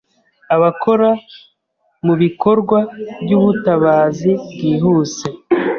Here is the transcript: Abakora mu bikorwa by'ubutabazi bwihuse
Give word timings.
Abakora 0.55 1.09
mu 2.05 2.13
bikorwa 2.21 2.77
by'ubutabazi 3.23 4.31
bwihuse 4.53 5.25